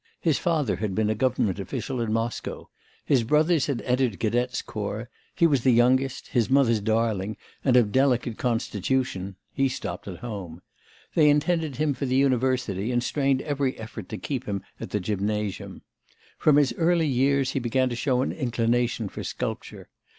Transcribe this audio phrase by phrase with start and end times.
[0.19, 2.71] His father had been a government official in Moscow.
[3.05, 7.91] His brothers had entered cadets' corps; he was the youngest, his mother's darling, and of
[7.91, 10.63] delicate constitution; he stopped at home.
[11.13, 14.99] They intended him for the university, and strained every effort to keep him at the
[14.99, 15.83] gymnasium.
[16.39, 19.87] From his early years he began to show an inclination for sculpture.